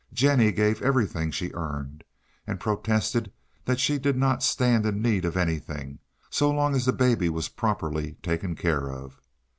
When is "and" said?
2.47-2.59